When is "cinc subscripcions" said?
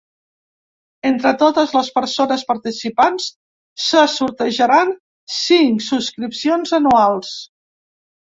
5.41-6.73